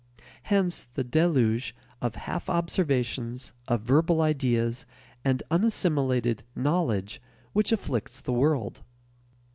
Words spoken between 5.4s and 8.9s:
unassimilated "knowledge" which afflicts the world.